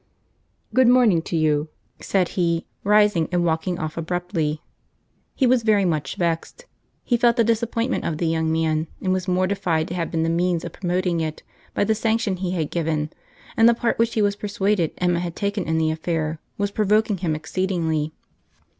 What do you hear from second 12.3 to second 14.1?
he had given; and the part